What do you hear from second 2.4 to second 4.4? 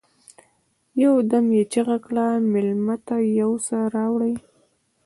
مېلمه ته يو څه راوړئ!